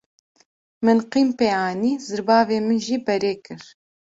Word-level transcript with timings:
Min 0.85 0.99
qîm 1.11 1.29
pê 1.37 1.47
anî; 1.69 1.91
zirbavê 2.07 2.57
min 2.67 2.79
jî 2.85 2.97
berê 3.05 3.33
kir. 3.45 3.61